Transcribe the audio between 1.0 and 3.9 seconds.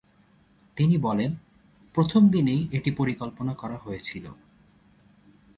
বলেন, প্রথম দিনেই এটি পরিকল্পনা করা